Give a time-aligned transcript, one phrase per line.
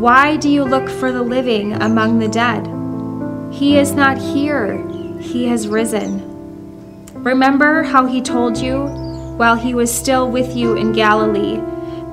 [0.00, 2.66] why do you look for the living among the dead?
[3.52, 4.86] He is not here,
[5.18, 6.22] he has risen.
[7.14, 8.86] Remember how he told you
[9.36, 11.60] while he was still with you in Galilee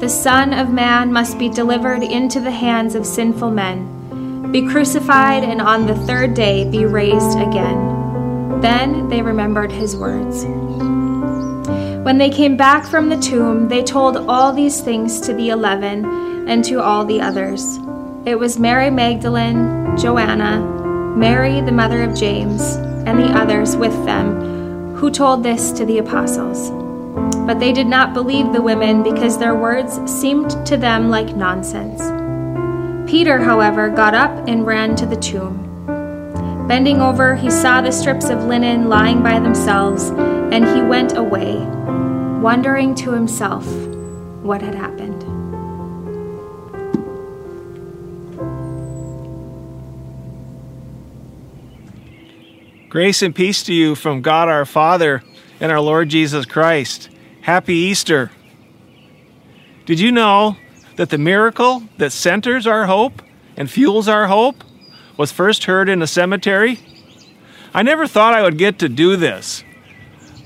[0.03, 5.45] the Son of Man must be delivered into the hands of sinful men, be crucified,
[5.45, 8.59] and on the third day be raised again.
[8.59, 10.43] Then they remembered his words.
[12.03, 16.49] When they came back from the tomb, they told all these things to the eleven
[16.49, 17.77] and to all the others.
[18.25, 20.61] It was Mary Magdalene, Joanna,
[21.13, 22.61] Mary the mother of James,
[23.05, 26.71] and the others with them who told this to the apostles.
[27.45, 32.01] But they did not believe the women because their words seemed to them like nonsense.
[33.11, 35.59] Peter, however, got up and ran to the tomb.
[36.65, 41.57] Bending over, he saw the strips of linen lying by themselves, and he went away,
[42.41, 43.67] wondering to himself
[44.43, 45.22] what had happened.
[52.93, 55.23] Grace and peace to you from God our Father
[55.59, 57.09] and our Lord Jesus Christ.
[57.41, 58.29] Happy Easter.
[59.87, 60.57] Did you know
[60.97, 63.23] that the miracle that centers our hope
[63.57, 64.63] and fuels our hope
[65.17, 66.81] was first heard in a cemetery?
[67.73, 69.63] I never thought I would get to do this,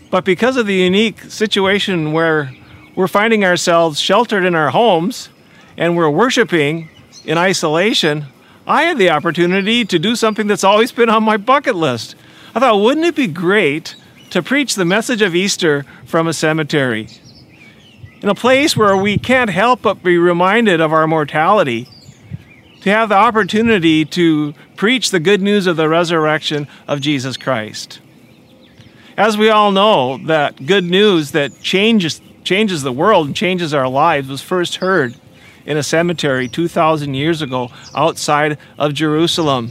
[0.09, 2.55] but because of the unique situation where
[2.95, 5.27] we're finding ourselves sheltered in our homes
[5.75, 6.87] and we're worshiping
[7.25, 8.27] in isolation,
[8.65, 12.15] I had the opportunity to do something that's always been on my bucket list
[12.57, 13.95] I thought, wouldn't it be great
[14.31, 17.07] to preach the message of Easter from a cemetery?
[18.19, 21.87] In a place where we can't help but be reminded of our mortality,
[22.81, 27.99] to have the opportunity to preach the good news of the resurrection of Jesus Christ.
[29.15, 33.87] As we all know, that good news that changes, changes the world and changes our
[33.87, 35.13] lives was first heard
[35.67, 39.69] in a cemetery 2,000 years ago outside of Jerusalem.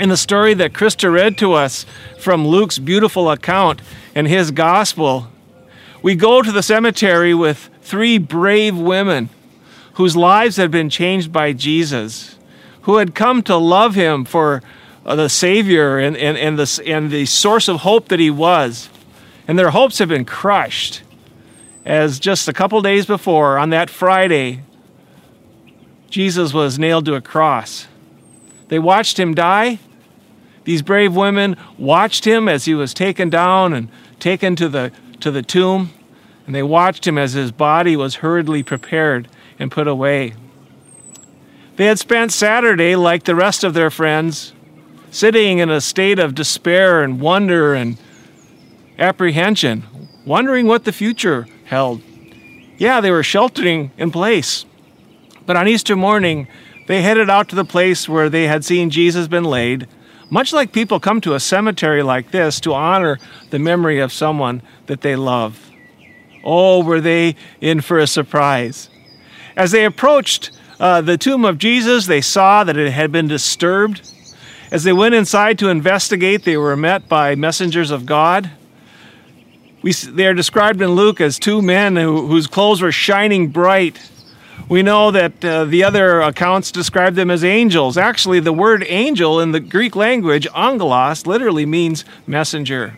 [0.00, 1.84] In the story that Krista read to us
[2.18, 3.82] from Luke's beautiful account
[4.14, 5.28] in his gospel,
[6.00, 9.28] we go to the cemetery with three brave women
[9.94, 12.36] whose lives had been changed by Jesus,
[12.82, 14.62] who had come to love him for
[15.04, 18.88] uh, the Savior and, and, and, the, and the source of hope that he was.
[19.46, 21.02] And their hopes have been crushed
[21.84, 24.62] as just a couple days before, on that Friday,
[26.08, 27.86] Jesus was nailed to a cross.
[28.68, 29.78] They watched him die
[30.70, 33.88] these brave women watched him as he was taken down and
[34.20, 35.90] taken to the, to the tomb,
[36.46, 39.26] and they watched him as his body was hurriedly prepared
[39.58, 40.32] and put away.
[41.74, 44.52] They had spent Saturday, like the rest of their friends,
[45.10, 47.98] sitting in a state of despair and wonder and
[48.96, 49.82] apprehension,
[50.24, 52.00] wondering what the future held.
[52.78, 54.64] Yeah, they were sheltering in place.
[55.46, 56.46] But on Easter morning,
[56.86, 59.88] they headed out to the place where they had seen Jesus been laid
[60.30, 63.18] much like people come to a cemetery like this to honor
[63.50, 65.70] the memory of someone that they love.
[66.44, 68.88] Oh, were they in for a surprise.
[69.56, 74.10] As they approached uh, the tomb of Jesus, they saw that it had been disturbed.
[74.70, 78.50] As they went inside to investigate, they were met by messengers of God.
[79.82, 83.98] We, they are described in Luke as two men who, whose clothes were shining bright
[84.68, 87.96] we know that uh, the other accounts describe them as angels.
[87.96, 92.96] Actually, the word angel in the Greek language, angelos, literally means messenger.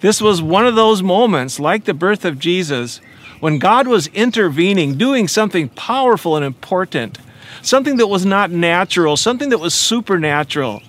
[0.00, 3.00] This was one of those moments, like the birth of Jesus,
[3.40, 7.18] when God was intervening, doing something powerful and important,
[7.62, 10.82] something that was not natural, something that was supernatural.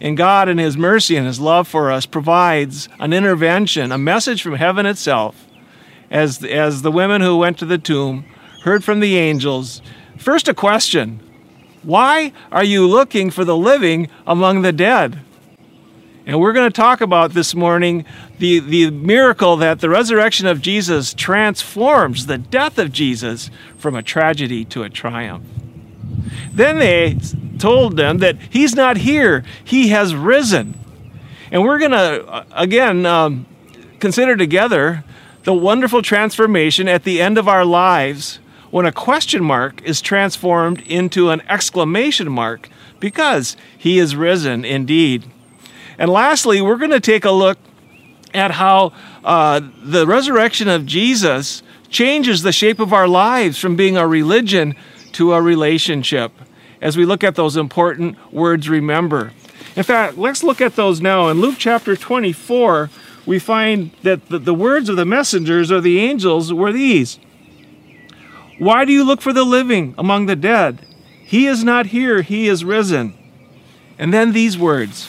[0.00, 4.42] And God, in His mercy and His love for us, provides an intervention, a message
[4.42, 5.46] from heaven itself,
[6.10, 8.24] as, as the women who went to the tomb
[8.62, 9.82] heard from the angels.
[10.18, 11.20] First, a question
[11.82, 15.20] Why are you looking for the living among the dead?
[16.26, 18.04] And we're going to talk about this morning
[18.38, 24.02] the, the miracle that the resurrection of Jesus transforms the death of Jesus from a
[24.02, 25.44] tragedy to a triumph.
[26.52, 27.18] Then they
[27.58, 30.78] told them that he's not here, he has risen.
[31.50, 33.46] And we're going to, uh, again, um,
[33.98, 35.04] consider together
[35.44, 38.38] the wonderful transformation at the end of our lives
[38.70, 42.68] when a question mark is transformed into an exclamation mark
[43.00, 45.24] because he is risen indeed.
[45.98, 47.58] And lastly, we're going to take a look
[48.32, 48.92] at how
[49.24, 54.76] uh, the resurrection of Jesus changes the shape of our lives from being a religion
[55.12, 56.32] to a relationship
[56.80, 59.32] as we look at those important words remember.
[59.76, 61.28] In fact, let's look at those now.
[61.28, 62.90] In Luke chapter 24,
[63.26, 67.18] we find that the, the words of the messengers or the angels were these
[68.60, 70.84] Why do you look for the living among the dead?
[71.24, 73.16] He is not here, he is risen.
[73.98, 75.08] And then these words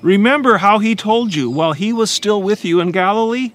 [0.00, 3.52] Remember how he told you while he was still with you in Galilee?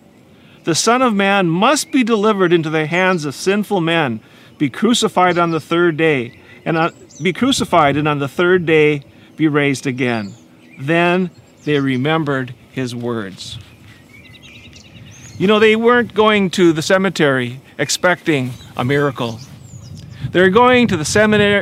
[0.66, 4.20] The Son of Man must be delivered into the hands of sinful men,
[4.60, 6.78] be crucified on the third day, and
[7.24, 9.02] be crucified, and on the third day
[9.36, 10.36] be raised again.
[10.80, 11.32] Then
[11.64, 13.58] they remembered his words.
[15.38, 19.40] You know, they weren't going to the cemetery expecting a miracle.
[20.32, 21.06] They're going to the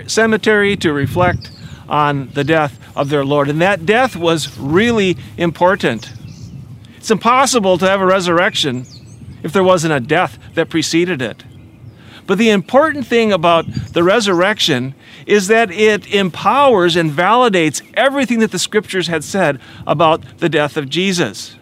[0.08, 1.52] cemetery to reflect
[1.88, 3.50] on the death of their Lord.
[3.50, 6.12] And that death was really important.
[6.98, 8.86] It's impossible to have a resurrection
[9.42, 11.44] if there wasn't a death that preceded it.
[12.28, 14.96] But the important thing about the resurrection
[15.26, 20.78] is that it empowers and validates everything that the scriptures had said about the death
[20.78, 21.56] of Jesus.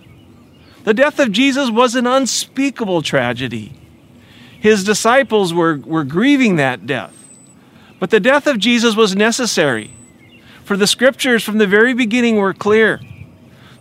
[0.83, 3.73] The death of Jesus was an unspeakable tragedy.
[4.59, 7.15] His disciples were, were grieving that death.
[7.99, 9.93] But the death of Jesus was necessary.
[10.63, 12.99] For the scriptures from the very beginning were clear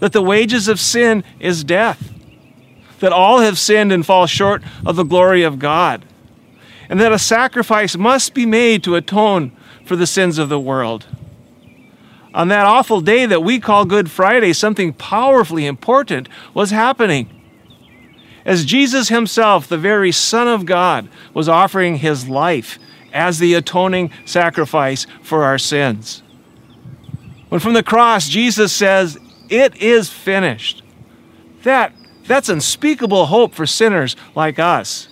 [0.00, 2.12] that the wages of sin is death,
[3.00, 6.04] that all have sinned and fall short of the glory of God,
[6.88, 9.52] and that a sacrifice must be made to atone
[9.84, 11.06] for the sins of the world.
[12.34, 17.28] On that awful day that we call Good Friday, something powerfully important was happening.
[18.44, 22.78] As Jesus himself, the very Son of God, was offering his life
[23.12, 26.22] as the atoning sacrifice for our sins.
[27.48, 30.82] When from the cross Jesus says, It is finished.
[31.62, 31.92] That,
[32.26, 35.08] that's unspeakable hope for sinners like us.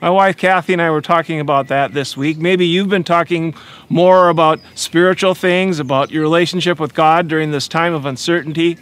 [0.00, 2.36] My wife Kathy and I were talking about that this week.
[2.36, 3.54] Maybe you've been talking
[3.88, 8.76] more about spiritual things, about your relationship with God during this time of uncertainty.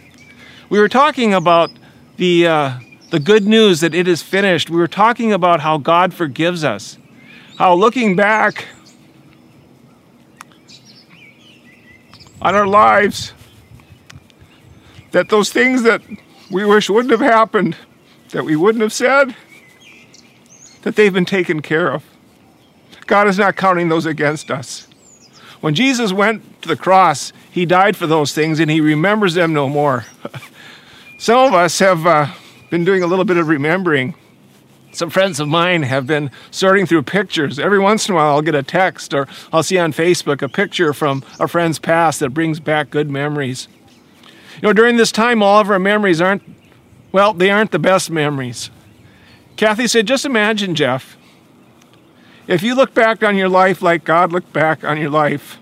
[0.69, 1.71] We were talking about
[2.17, 2.79] the, uh,
[3.11, 4.69] the good news that it is finished.
[4.69, 6.97] We were talking about how God forgives us,
[7.57, 8.65] how looking back
[12.41, 13.33] on our lives.
[15.11, 16.01] That those things that
[16.51, 17.77] we wish wouldn't have happened,
[18.31, 19.35] that we wouldn't have said,
[20.83, 22.03] that they've been taken care of.
[23.07, 24.87] God is not counting those against us.
[25.61, 29.53] When Jesus went to the cross, he died for those things and he remembers them
[29.53, 30.05] no more.
[31.17, 32.27] Some of us have uh,
[32.69, 34.15] been doing a little bit of remembering
[34.93, 37.57] some friends of mine have been sorting through pictures.
[37.57, 40.49] Every once in a while, I'll get a text or I'll see on Facebook a
[40.49, 43.67] picture from a friend's past that brings back good memories.
[44.55, 46.43] You know, during this time, all of our memories aren't,
[47.11, 48.69] well, they aren't the best memories.
[49.55, 51.17] Kathy said, just imagine, Jeff,
[52.47, 55.57] if you look back on your life like God looked back on your life,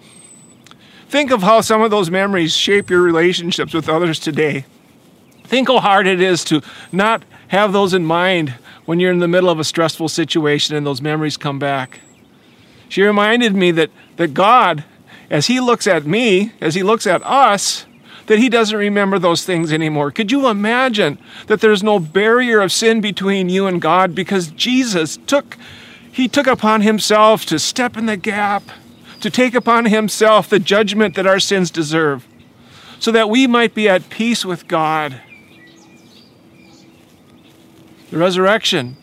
[1.09, 4.65] think of how some of those memories shape your relationships with others today.
[5.43, 6.61] Think how hard it is to
[6.91, 8.53] not have those in mind
[8.85, 11.99] when you're in the middle of a stressful situation and those memories come back.
[12.87, 14.85] She reminded me that, that God,
[15.29, 17.85] as He looks at me, as He looks at us,
[18.27, 20.11] that He doesn't remember those things anymore.
[20.11, 25.17] Could you imagine that there's no barrier of sin between you and God because Jesus
[25.27, 25.57] took,
[26.11, 28.63] He took upon Himself to step in the gap,
[29.21, 32.27] to take upon Himself the judgment that our sins deserve,
[32.99, 35.21] so that we might be at peace with God
[38.11, 38.97] the resurrection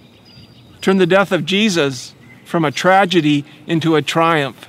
[0.83, 4.69] turned the death of Jesus from a tragedy into a triumph.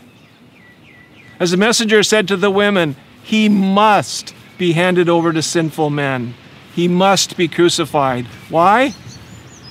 [1.39, 6.35] As the messenger said to the women, he must be handed over to sinful men.
[6.75, 8.27] He must be crucified.
[8.49, 8.93] Why?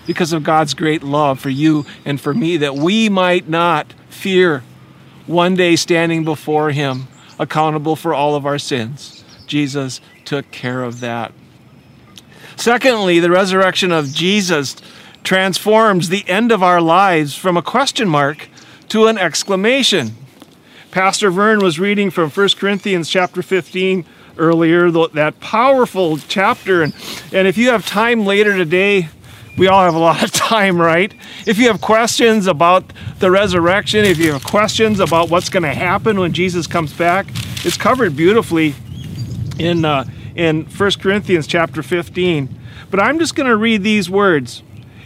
[0.07, 4.65] Because of God's great love for you and for me, that we might not fear
[5.27, 7.07] one day standing before Him,
[7.39, 9.23] accountable for all of our sins.
[9.47, 11.33] Jesus took care of that.
[12.57, 14.77] Secondly, the resurrection of Jesus
[15.23, 18.49] transforms the end of our lives from a question mark
[18.89, 20.17] to an exclamation.
[20.91, 24.07] Pastor Vern was reading from 1 Corinthians chapter 15
[24.39, 26.83] earlier, that powerful chapter.
[26.83, 26.95] And,
[27.33, 29.09] and if you have time later today,
[29.59, 31.13] we all have a lot of time, right?
[31.47, 35.75] If you have questions about the resurrection, if you have questions about what's going to
[35.75, 37.27] happen when Jesus comes back,
[37.65, 38.75] it's covered beautifully
[39.59, 40.05] in uh,
[40.37, 42.59] in 1 Corinthians chapter 15.
[42.91, 44.63] But I'm just going to read these words.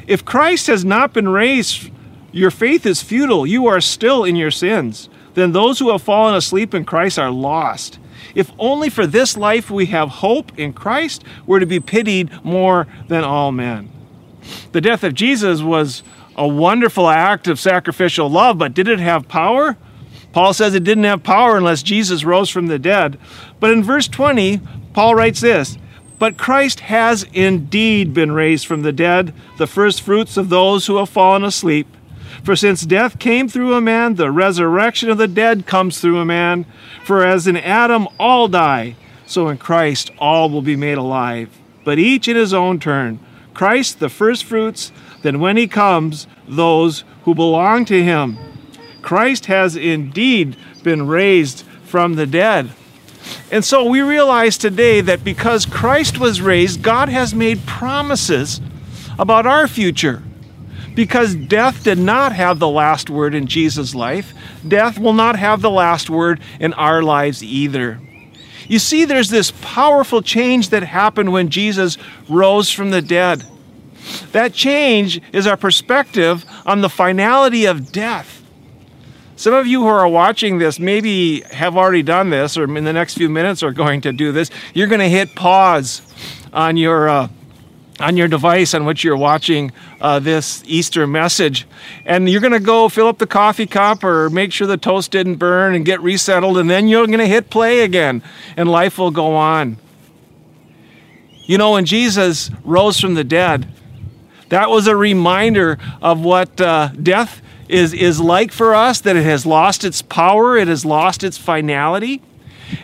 [0.06, 1.90] If Christ has not been raised,
[2.30, 3.46] your faith is futile.
[3.46, 5.08] You are still in your sins.
[5.34, 7.98] Then those who have fallen asleep in Christ are lost.
[8.34, 12.86] If only for this life we have hope in Christ, we're to be pitied more
[13.08, 13.90] than all men.
[14.72, 16.02] The death of Jesus was
[16.36, 19.76] a wonderful act of sacrificial love, but did it have power?
[20.32, 23.18] Paul says it didn't have power unless Jesus rose from the dead.
[23.60, 24.60] But in verse 20,
[24.94, 25.76] Paul writes this
[26.18, 30.96] But Christ has indeed been raised from the dead, the first fruits of those who
[30.96, 31.86] have fallen asleep.
[32.42, 36.24] For since death came through a man, the resurrection of the dead comes through a
[36.24, 36.66] man.
[37.04, 38.96] For as in Adam all die,
[39.26, 41.50] so in Christ all will be made alive,
[41.84, 43.20] but each in his own turn.
[43.54, 44.90] Christ the first fruits,
[45.22, 48.38] then when he comes, those who belong to him.
[49.02, 52.70] Christ has indeed been raised from the dead.
[53.52, 58.60] And so we realize today that because Christ was raised, God has made promises
[59.18, 60.22] about our future.
[60.94, 64.34] Because death did not have the last word in Jesus' life,
[64.66, 68.00] death will not have the last word in our lives either.
[68.68, 73.44] You see, there's this powerful change that happened when Jesus rose from the dead.
[74.32, 78.42] That change is our perspective on the finality of death.
[79.36, 82.92] Some of you who are watching this maybe have already done this, or in the
[82.92, 84.50] next few minutes are going to do this.
[84.74, 86.02] You're going to hit pause
[86.52, 87.08] on your.
[87.08, 87.28] Uh,
[88.02, 91.66] on your device on which you're watching uh, this Easter message.
[92.04, 95.10] And you're going to go fill up the coffee cup or make sure the toast
[95.10, 98.22] didn't burn and get resettled, and then you're going to hit play again,
[98.56, 99.76] and life will go on.
[101.44, 103.66] You know, when Jesus rose from the dead,
[104.48, 109.24] that was a reminder of what uh, death is, is like for us, that it
[109.24, 112.22] has lost its power, it has lost its finality,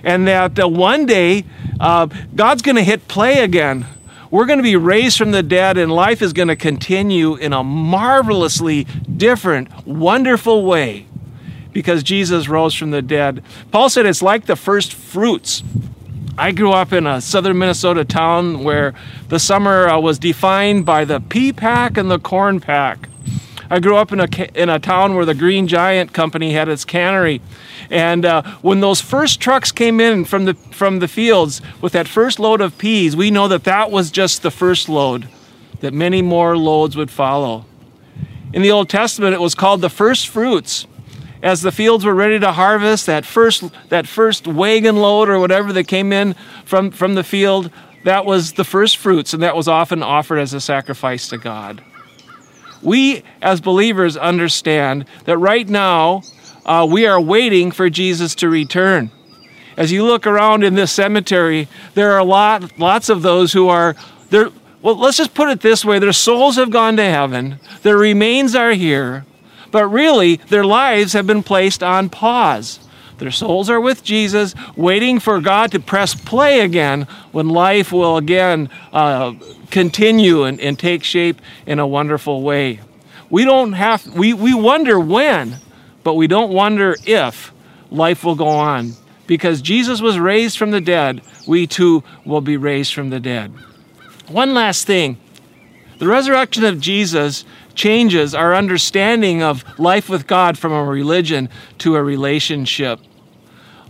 [0.02, 1.44] and that uh, one day
[1.78, 3.86] uh, God's going to hit play again.
[4.30, 7.52] We're going to be raised from the dead, and life is going to continue in
[7.52, 11.06] a marvelously different, wonderful way
[11.72, 13.42] because Jesus rose from the dead.
[13.70, 15.62] Paul said it's like the first fruits.
[16.36, 18.94] I grew up in a southern Minnesota town where
[19.28, 23.08] the summer uh, was defined by the pea pack and the corn pack.
[23.70, 26.84] I grew up in a, in a town where the Green Giant Company had its
[26.84, 27.40] cannery.
[27.90, 32.08] And uh, when those first trucks came in from the, from the fields with that
[32.08, 35.28] first load of peas, we know that that was just the first load,
[35.80, 37.66] that many more loads would follow.
[38.52, 40.86] In the Old Testament, it was called the first fruits
[41.42, 45.72] as the fields were ready to harvest, that first, that first wagon load or whatever
[45.72, 46.34] that came in
[46.64, 47.70] from, from the field,
[48.04, 51.82] that was the first fruits, and that was often offered as a sacrifice to God.
[52.82, 56.22] We, as believers, understand that right now
[56.64, 59.10] uh, we are waiting for Jesus to return.
[59.76, 63.68] As you look around in this cemetery, there are a lot, lots of those who
[63.68, 63.94] are
[64.30, 64.50] there.
[64.82, 68.54] Well, let's just put it this way: their souls have gone to heaven, their remains
[68.54, 69.24] are here,
[69.70, 72.80] but really, their lives have been placed on pause.
[73.18, 78.16] Their souls are with Jesus, waiting for God to press play again when life will
[78.16, 79.34] again uh,
[79.70, 82.80] continue and, and take shape in a wonderful way.
[83.30, 85.56] We don't have, we, we wonder when,
[86.02, 87.52] but we don't wonder if
[87.90, 88.92] life will go on.
[89.26, 93.52] Because Jesus was raised from the dead, we too will be raised from the dead.
[94.28, 95.18] One last thing
[95.98, 97.44] the resurrection of Jesus
[97.74, 101.48] changes our understanding of life with God from a religion
[101.78, 103.00] to a relationship.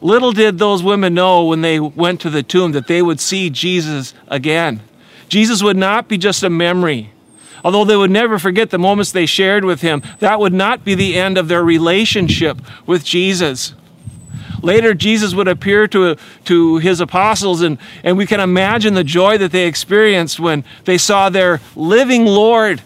[0.00, 3.50] Little did those women know when they went to the tomb that they would see
[3.50, 4.80] Jesus again.
[5.28, 7.12] Jesus would not be just a memory.
[7.64, 10.94] Although they would never forget the moments they shared with him, that would not be
[10.94, 13.74] the end of their relationship with Jesus.
[14.62, 19.38] Later, Jesus would appear to, to his apostles, and, and we can imagine the joy
[19.38, 22.82] that they experienced when they saw their living Lord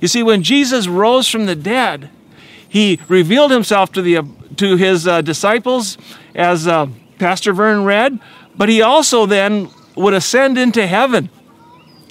[0.00, 2.10] you see, when Jesus rose from the dead,
[2.68, 4.24] he revealed himself to, the,
[4.56, 5.98] to his uh, disciples,
[6.34, 6.86] as uh,
[7.18, 8.18] Pastor Vern read,
[8.56, 11.30] but he also then would ascend into heaven.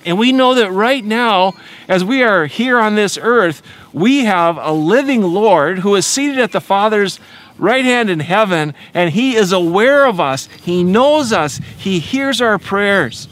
[0.06, 1.54] And we know that right now,
[1.88, 3.62] as we are here on this earth,
[3.92, 7.20] we have a living Lord who is seated at the Father's
[7.58, 10.48] right hand in heaven, and He is aware of us.
[10.62, 11.60] He knows us.
[11.78, 13.28] He hears our prayers.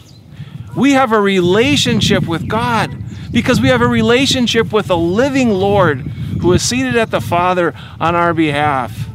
[0.75, 3.02] We have a relationship with God
[3.33, 6.01] because we have a relationship with a living Lord
[6.41, 9.09] who is seated at the Father on our behalf.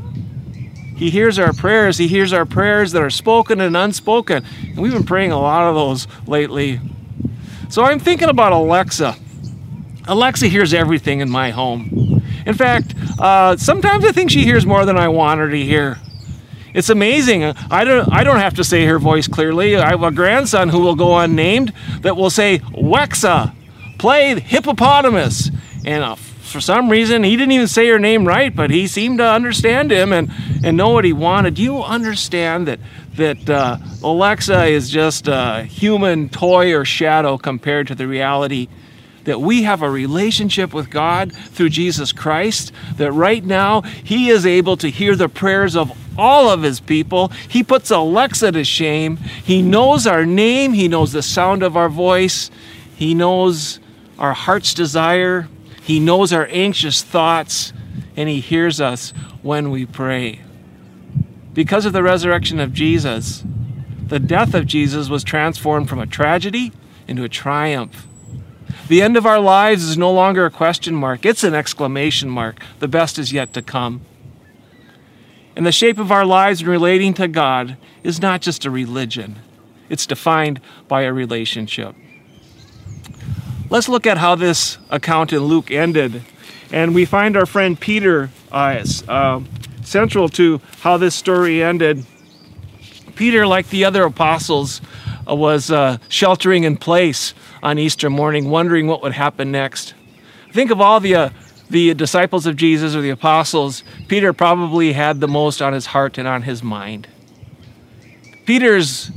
[0.97, 1.97] He hears our prayers.
[1.97, 4.45] He hears our prayers that are spoken and unspoken.
[4.63, 6.81] And we've been praying a lot of those lately.
[7.71, 9.15] So I'm thinking about Alexa.
[10.09, 12.23] Alexa hears everything in my home.
[12.45, 15.99] In fact, uh, sometimes I think she hears more than I want her to hear.
[16.75, 17.45] It's amazing.
[17.45, 19.77] I don't, I don't have to say her voice clearly.
[19.77, 23.55] I have a grandson who will go unnamed that will say, Wexa,
[23.99, 25.51] play hippopotamus.
[25.85, 29.19] And uh, for some reason, he didn't even say her name right, but he seemed
[29.19, 30.31] to understand him and,
[30.65, 31.59] and know what he wanted.
[31.59, 32.81] You understand that,
[33.17, 38.69] that uh, Alexa is just a human toy or shadow compared to the reality
[39.25, 44.47] that we have a relationship with God through Jesus Christ, that right now He is
[44.47, 47.29] able to hear the prayers of all of His people.
[47.47, 49.19] He puts Alexa to shame.
[49.19, 52.51] He knows our name, He knows the sound of our voice,
[52.97, 53.81] He knows
[54.19, 55.49] our heart's desire,
[55.83, 57.73] He knows our anxious thoughts,
[58.17, 59.11] and He hears us
[59.43, 60.41] when we pray.
[61.55, 63.43] Because of the resurrection of Jesus,
[64.07, 66.73] the death of Jesus was transformed from a tragedy
[67.07, 68.07] into a triumph.
[68.89, 72.63] The end of our lives is no longer a question mark, it's an exclamation mark.
[72.79, 74.03] The best is yet to come.
[75.57, 79.37] And the shape of our lives in relating to God is not just a religion,
[79.89, 81.95] it's defined by a relationship.
[83.71, 86.23] Let's look at how this account in Luke ended.
[86.73, 89.41] And we find our friend Peter uh, uh,
[89.85, 92.07] central to how this story ended.
[93.15, 94.81] Peter, like the other apostles,
[95.29, 99.93] uh, was uh, sheltering in place on Easter morning, wondering what would happen next.
[100.51, 101.31] Think of all the, uh,
[101.69, 103.85] the disciples of Jesus or the apostles.
[104.09, 107.07] Peter probably had the most on his heart and on his mind.
[108.47, 109.11] Peter's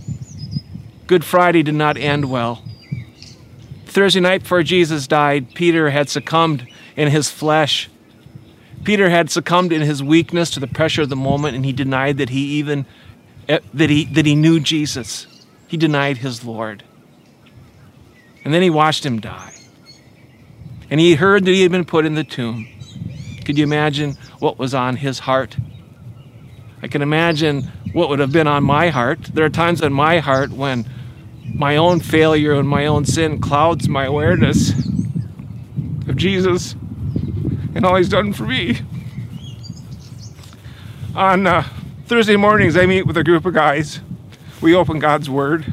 [1.07, 2.63] Good Friday did not end well.
[3.91, 7.89] Thursday night before Jesus died, Peter had succumbed in his flesh.
[8.85, 12.17] Peter had succumbed in his weakness to the pressure of the moment, and he denied
[12.17, 12.85] that he even
[13.49, 15.27] eh, that he that he knew Jesus.
[15.67, 16.85] He denied his Lord.
[18.45, 19.53] And then he watched him die.
[20.89, 22.67] And he heard that he had been put in the tomb.
[23.43, 25.57] Could you imagine what was on his heart?
[26.81, 29.19] I can imagine what would have been on my heart.
[29.33, 30.89] There are times in my heart when
[31.53, 34.71] my own failure and my own sin clouds my awareness
[36.07, 36.73] of Jesus
[37.75, 38.79] and all he's done for me.
[41.15, 41.63] On uh,
[42.05, 43.99] Thursday mornings, I meet with a group of guys.
[44.61, 45.71] We open God's Word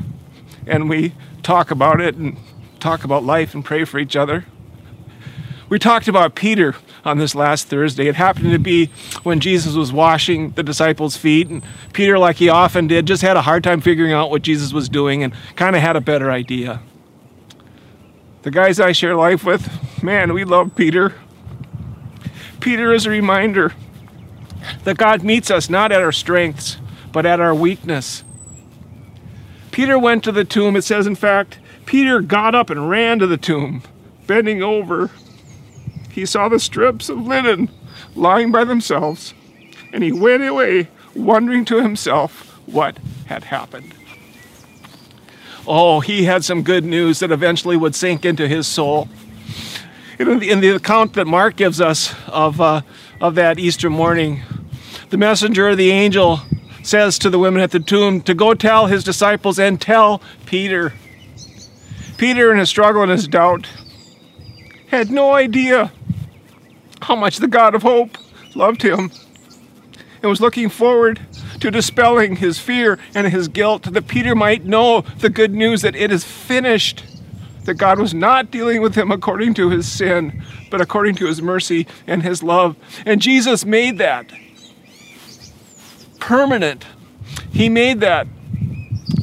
[0.66, 2.36] and we talk about it and
[2.80, 4.44] talk about life and pray for each other.
[5.68, 8.08] We talked about Peter on this last Thursday.
[8.08, 8.86] It happened to be
[9.22, 13.36] when Jesus was washing the disciples' feet, and Peter, like he often did, just had
[13.36, 16.30] a hard time figuring out what Jesus was doing and kind of had a better
[16.30, 16.80] idea.
[18.42, 21.14] The guys I share life with, man, we love Peter.
[22.60, 23.74] Peter is a reminder
[24.84, 26.78] that God meets us not at our strengths,
[27.12, 28.24] but at our weakness.
[29.70, 33.26] Peter went to the tomb, it says, in fact, Peter got up and ran to
[33.26, 33.82] the tomb.
[34.26, 35.10] Bending over,
[36.18, 37.70] he saw the strips of linen
[38.16, 39.34] lying by themselves,
[39.92, 43.94] and he went away wondering to himself what had happened.
[45.64, 49.08] Oh, he had some good news that eventually would sink into his soul.
[50.18, 52.80] In the, in the account that Mark gives us of, uh,
[53.20, 54.42] of that Easter morning,
[55.10, 56.40] the messenger, of the angel,
[56.82, 60.94] says to the women at the tomb to go tell his disciples and tell Peter.
[62.16, 63.68] Peter, in his struggle and his doubt,
[64.88, 65.92] had no idea
[67.02, 68.18] how much the God of hope
[68.54, 69.10] loved him
[70.22, 71.20] and was looking forward
[71.60, 75.94] to dispelling his fear and his guilt that Peter might know the good news that
[75.94, 77.04] it is finished,
[77.64, 81.40] that God was not dealing with him according to his sin, but according to his
[81.40, 82.76] mercy and his love.
[83.06, 84.30] And Jesus made that
[86.20, 86.84] permanent.
[87.52, 88.26] He made that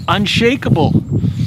[0.07, 0.91] unshakable,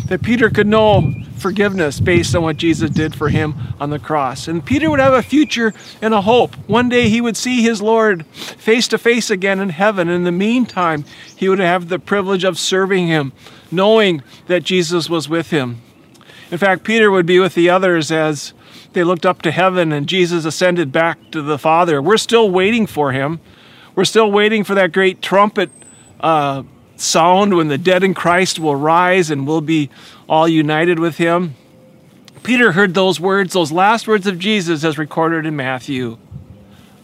[0.06, 4.48] that Peter could know forgiveness based on what Jesus did for him on the cross.
[4.48, 5.72] And Peter would have a future
[6.02, 6.54] and a hope.
[6.68, 10.08] One day he would see his Lord face to face again in heaven.
[10.08, 11.04] In the meantime,
[11.36, 13.32] he would have the privilege of serving him,
[13.70, 15.80] knowing that Jesus was with him.
[16.50, 18.54] In fact, Peter would be with the others as
[18.92, 22.00] they looked up to heaven and Jesus ascended back to the Father.
[22.00, 23.40] We're still waiting for him.
[23.94, 25.70] We're still waiting for that great trumpet
[26.20, 26.62] uh,
[27.00, 29.90] sound when the dead in Christ will rise and we'll be
[30.28, 31.54] all united with him.
[32.42, 36.18] Peter heard those words, those last words of Jesus, as recorded in Matthew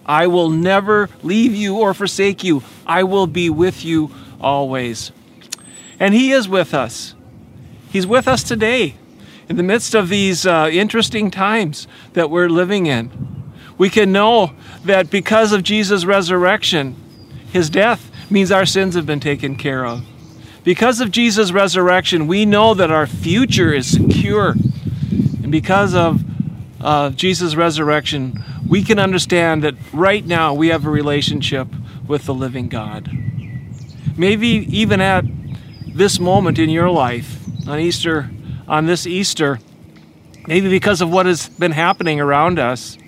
[0.07, 5.12] I will never leave you or forsake you, I will be with you always.
[5.98, 7.14] And he is with us.
[7.90, 8.96] He's with us today
[9.48, 13.11] in the midst of these uh, interesting times that we're living in.
[13.78, 14.52] We can know
[14.85, 16.96] that because of Jesus' resurrection,
[17.52, 20.04] his death means our sins have been taken care of.
[20.64, 24.50] Because of Jesus' resurrection, we know that our future is secure.
[24.50, 26.22] And because of
[26.80, 31.68] uh, Jesus' resurrection, we can understand that right now we have a relationship
[32.08, 33.10] with the living God.
[34.16, 35.24] Maybe even at
[35.94, 38.30] this moment in your life, on Easter,
[38.66, 39.60] on this Easter,
[40.46, 42.98] maybe because of what has been happening around us.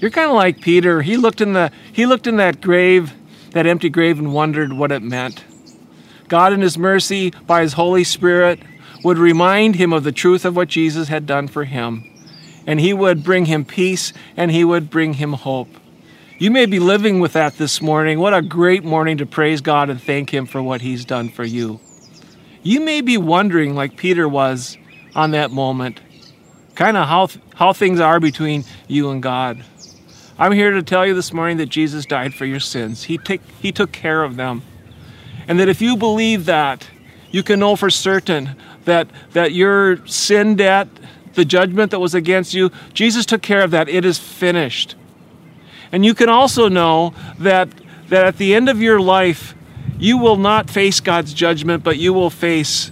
[0.00, 1.02] You're kind of like Peter.
[1.02, 3.14] He looked in the he looked in that grave,
[3.56, 5.44] that empty grave and wondered what it meant.
[6.28, 8.60] God in his mercy by his Holy Spirit
[9.02, 12.04] would remind him of the truth of what Jesus had done for him.
[12.66, 15.68] And he would bring him peace and he would bring him hope.
[16.38, 18.18] You may be living with that this morning.
[18.18, 21.44] What a great morning to praise God and thank him for what he's done for
[21.44, 21.80] you.
[22.62, 24.76] You may be wondering, like Peter was
[25.14, 26.00] on that moment,
[26.74, 29.64] kind of how, how things are between you and God.
[30.38, 33.04] I'm here to tell you this morning that Jesus died for your sins.
[33.04, 34.62] He, take, he took care of them.
[35.48, 36.88] And that if you believe that,
[37.30, 40.88] you can know for certain that, that your sin debt,
[41.34, 43.88] the judgment that was against you, Jesus took care of that.
[43.88, 44.94] It is finished.
[45.90, 47.70] And you can also know that,
[48.08, 49.54] that at the end of your life,
[49.98, 52.90] you will not face God's judgment, but you will face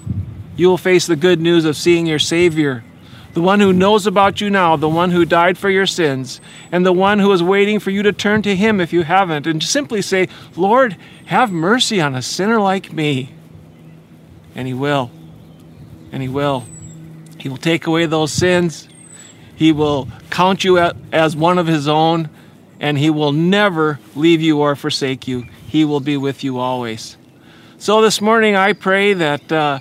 [0.56, 2.84] you will face the good news of seeing your Savior
[3.34, 6.86] the one who knows about you now, the one who died for your sins, and
[6.86, 9.62] the one who is waiting for you to turn to him if you haven't, and
[9.62, 13.34] simply say, Lord, have mercy on a sinner like me.
[14.54, 15.10] And he will.
[16.12, 16.64] And he will.
[17.38, 18.88] He will take away those sins.
[19.56, 22.30] He will count you as one of his own,
[22.78, 25.46] and he will never leave you or forsake you.
[25.66, 27.16] He will be with you always.
[27.78, 29.50] So this morning, I pray that.
[29.50, 29.80] Uh,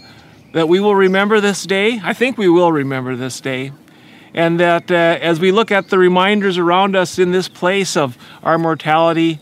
[0.54, 2.00] that we will remember this day.
[2.04, 3.74] I think we will remember this day.
[4.34, 8.18] And that uh, as we look at the reminders around us in this place of
[8.44, 9.40] our mortality,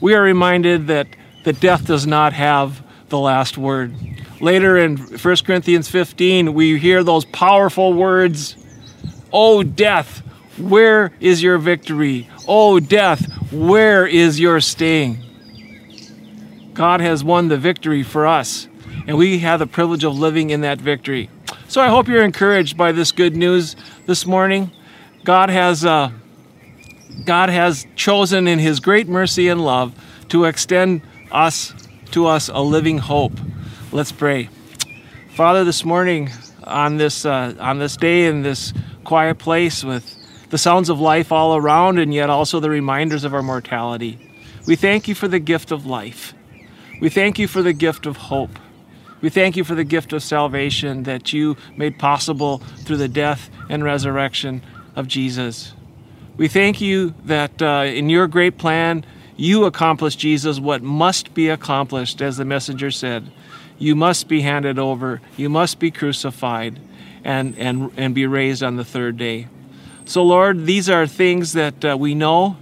[0.00, 1.08] we are reminded that,
[1.44, 3.94] that death does not have the last word.
[4.40, 8.56] Later in 1 Corinthians 15, we hear those powerful words
[9.34, 10.18] Oh, death,
[10.58, 12.28] where is your victory?
[12.46, 15.22] Oh, death, where is your sting?
[16.74, 18.68] God has won the victory for us
[19.06, 21.28] and we have the privilege of living in that victory.
[21.68, 24.70] So I hope you're encouraged by this good news this morning.
[25.24, 26.10] God has uh,
[27.24, 29.94] God has chosen in His great mercy and love
[30.28, 31.74] to extend us
[32.12, 33.32] to us a living hope.
[33.90, 34.48] Let's pray.
[35.34, 36.30] Father, this morning
[36.64, 38.72] on this uh, on this day in this
[39.04, 40.16] quiet place with
[40.50, 44.18] the sounds of life all around and yet also the reminders of our mortality.
[44.66, 46.34] We thank you for the gift of life.
[47.00, 48.58] We thank you for the gift of hope.
[49.22, 53.48] We thank you for the gift of salvation that you made possible through the death
[53.70, 54.62] and resurrection
[54.96, 55.72] of Jesus.
[56.36, 59.06] We thank you that uh, in your great plan,
[59.36, 63.30] you accomplished, Jesus, what must be accomplished, as the messenger said.
[63.78, 66.80] You must be handed over, you must be crucified,
[67.22, 69.46] and, and, and be raised on the third day.
[70.04, 72.56] So, Lord, these are things that uh, we know.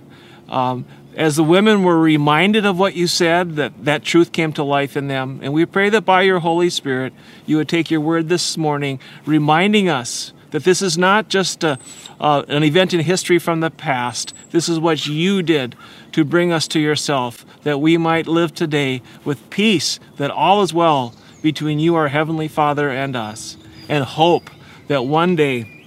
[0.48, 0.84] Um,
[1.16, 4.96] as the women were reminded of what you said, that that truth came to life
[4.96, 5.40] in them.
[5.42, 7.12] And we pray that by your Holy Spirit,
[7.46, 11.78] you would take your word this morning, reminding us that this is not just a,
[12.18, 14.34] uh, an event in history from the past.
[14.50, 15.76] This is what you did
[16.12, 20.74] to bring us to yourself, that we might live today with peace, that all is
[20.74, 23.56] well between you, our Heavenly Father, and us,
[23.88, 24.50] and hope
[24.88, 25.86] that one day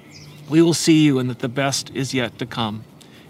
[0.50, 2.84] we will see you and that the best is yet to come.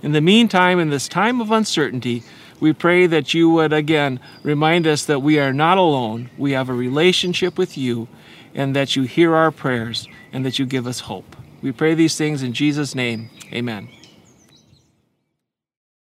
[0.03, 2.23] In the meantime, in this time of uncertainty,
[2.59, 6.29] we pray that you would again remind us that we are not alone.
[6.37, 8.09] We have a relationship with you,
[8.53, 11.35] and that you hear our prayers and that you give us hope.
[11.61, 13.29] We pray these things in Jesus' name.
[13.53, 13.87] Amen.